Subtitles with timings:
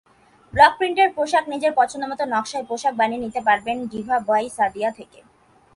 [0.53, 5.19] ব্লকপ্রিন্টের পোশাকনিজের পছন্দমতো নকশায় পোশাক বানিয়ে নিতে পারবেন ডিভা বাই সাদিয়া থেকে।